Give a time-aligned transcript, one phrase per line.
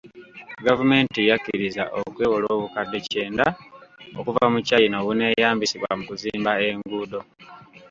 [0.65, 3.45] Gavumenti yakkirizza okwewola obukadde kyenda
[4.19, 7.19] okuva mu China obuneeyambisibwa mu kuzimba enguudo.